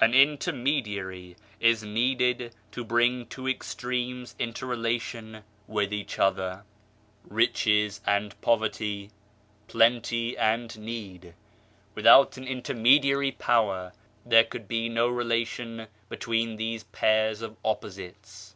An 0.00 0.14
intermediary 0.14 1.36
is 1.58 1.82
needed 1.82 2.54
to 2.70 2.84
bring 2.84 3.26
two 3.26 3.48
extremes 3.48 4.36
into 4.38 4.64
relation 4.64 5.42
with 5.66 5.92
each 5.92 6.20
other. 6.20 6.62
Riches 7.24 8.00
and 8.06 8.40
poverty, 8.42 9.10
plenty 9.66 10.36
52. 10.36 10.36
INTERMEDIARY 10.36 10.36
POWER 10.36 10.52
and 10.62 10.78
need: 10.78 11.34
without 11.96 12.36
an 12.36 12.44
intermediary 12.46 13.32
power 13.32 13.92
there 14.24 14.44
could 14.44 14.68
be 14.68 14.88
no 14.88 15.08
relation 15.08 15.88
between 16.08 16.54
these 16.54 16.84
pairs 16.84 17.42
of 17.42 17.56
opposites. 17.64 18.54